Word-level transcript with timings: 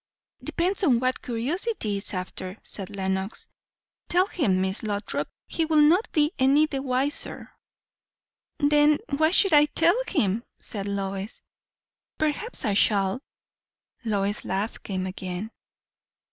"Depends 0.43 0.83
on 0.83 0.99
what 0.99 1.21
curiosity 1.21 1.97
is 1.97 2.11
after," 2.11 2.57
said 2.63 2.95
Lenox. 2.95 3.47
"Tell 4.09 4.25
him, 4.25 4.59
Miss 4.59 4.81
Lothrop; 4.81 5.27
he 5.45 5.63
will 5.63 5.79
not 5.83 6.11
be 6.11 6.31
any 6.39 6.65
the 6.65 6.81
wiser." 6.81 7.51
"Then 8.57 8.97
why 9.15 9.29
should 9.29 9.53
I 9.53 9.65
tell 9.65 9.95
him?" 10.07 10.43
said 10.59 10.87
Lois. 10.87 11.43
"Perhaps 12.17 12.65
I 12.65 12.73
shall!" 12.73 13.21
Lois's 14.03 14.43
laugh 14.43 14.81
came 14.81 15.05
again. 15.05 15.51